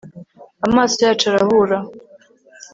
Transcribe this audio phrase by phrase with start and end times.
[0.67, 1.77] amaso yacu arahura